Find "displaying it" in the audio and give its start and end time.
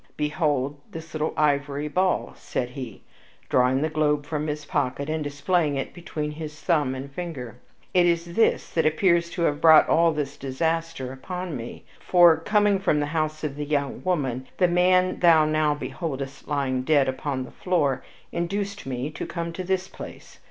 5.23-5.93